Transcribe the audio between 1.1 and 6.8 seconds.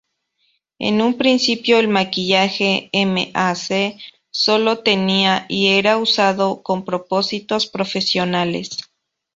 principio el maquillaje M·A·C solo tenía y era usado